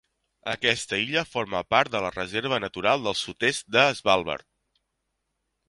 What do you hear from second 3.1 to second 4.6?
sud-est de Svalbard.